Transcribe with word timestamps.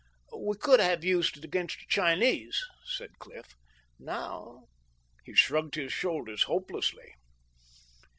"We 0.35 0.57
could 0.57 0.79
have 0.79 1.03
used 1.03 1.37
it 1.37 1.43
against 1.45 1.77
the 1.77 1.85
Chinese," 1.87 2.59
said 2.85 3.19
Cliff. 3.19 3.53
"Now" 3.99 4.65
He 5.27 5.35
shrugged 5.35 5.75
his 5.75 5.93
shoulders 5.93 6.41
hopelessly. 6.45 7.13